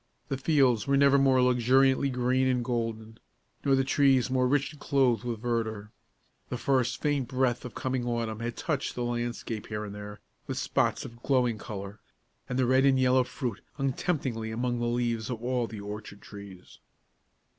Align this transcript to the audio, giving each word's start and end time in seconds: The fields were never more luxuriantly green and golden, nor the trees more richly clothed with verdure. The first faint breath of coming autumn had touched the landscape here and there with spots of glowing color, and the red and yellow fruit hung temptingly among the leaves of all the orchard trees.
The 0.29 0.37
fields 0.39 0.87
were 0.87 0.97
never 0.97 1.19
more 1.19 1.43
luxuriantly 1.43 2.09
green 2.09 2.47
and 2.47 2.65
golden, 2.65 3.19
nor 3.63 3.75
the 3.75 3.83
trees 3.83 4.31
more 4.31 4.47
richly 4.47 4.79
clothed 4.79 5.23
with 5.23 5.41
verdure. 5.43 5.91
The 6.49 6.57
first 6.57 6.99
faint 6.99 7.27
breath 7.27 7.65
of 7.65 7.75
coming 7.75 8.03
autumn 8.05 8.39
had 8.39 8.57
touched 8.57 8.95
the 8.95 9.03
landscape 9.03 9.67
here 9.67 9.85
and 9.85 9.93
there 9.93 10.19
with 10.47 10.57
spots 10.57 11.05
of 11.05 11.21
glowing 11.21 11.59
color, 11.59 11.99
and 12.49 12.57
the 12.57 12.65
red 12.65 12.83
and 12.83 12.99
yellow 12.99 13.23
fruit 13.23 13.61
hung 13.73 13.93
temptingly 13.93 14.49
among 14.49 14.79
the 14.79 14.85
leaves 14.87 15.29
of 15.29 15.39
all 15.43 15.67
the 15.67 15.81
orchard 15.81 16.23
trees. 16.23 16.79